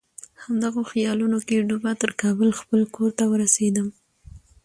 [0.43, 3.87] همدغو خیالونو کې ډوبه تر کابل خپل کور ته ورسېدم.